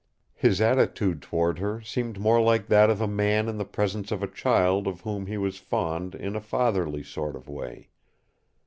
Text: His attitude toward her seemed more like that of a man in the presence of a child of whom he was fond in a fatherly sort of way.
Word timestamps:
His 0.33 0.59
attitude 0.61 1.21
toward 1.21 1.59
her 1.59 1.79
seemed 1.81 2.19
more 2.19 2.41
like 2.41 2.65
that 2.65 2.89
of 2.89 3.01
a 3.01 3.07
man 3.07 3.47
in 3.47 3.59
the 3.59 3.65
presence 3.65 4.11
of 4.11 4.23
a 4.23 4.27
child 4.27 4.87
of 4.87 5.01
whom 5.01 5.27
he 5.27 5.37
was 5.37 5.57
fond 5.59 6.15
in 6.15 6.35
a 6.35 6.41
fatherly 6.41 7.03
sort 7.03 7.35
of 7.35 7.47
way. 7.47 7.89